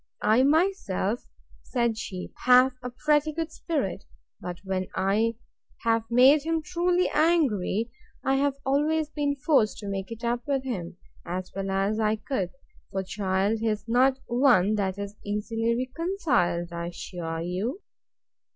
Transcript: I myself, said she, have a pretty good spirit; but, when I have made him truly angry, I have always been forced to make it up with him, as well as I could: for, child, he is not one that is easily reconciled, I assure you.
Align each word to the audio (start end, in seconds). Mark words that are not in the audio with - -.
I 0.23 0.41
myself, 0.41 1.27
said 1.61 1.95
she, 1.95 2.33
have 2.45 2.71
a 2.81 2.89
pretty 2.89 3.31
good 3.31 3.51
spirit; 3.51 4.03
but, 4.39 4.57
when 4.63 4.87
I 4.95 5.35
have 5.83 6.09
made 6.09 6.41
him 6.41 6.63
truly 6.63 7.07
angry, 7.13 7.91
I 8.23 8.37
have 8.37 8.55
always 8.65 9.11
been 9.11 9.35
forced 9.35 9.77
to 9.77 9.87
make 9.87 10.11
it 10.11 10.23
up 10.23 10.41
with 10.47 10.63
him, 10.63 10.97
as 11.23 11.51
well 11.55 11.69
as 11.69 11.99
I 11.99 12.15
could: 12.15 12.49
for, 12.89 13.03
child, 13.03 13.59
he 13.59 13.67
is 13.67 13.87
not 13.87 14.17
one 14.25 14.73
that 14.73 14.97
is 14.97 15.17
easily 15.23 15.75
reconciled, 15.77 16.73
I 16.73 16.87
assure 16.87 17.41
you. 17.41 17.81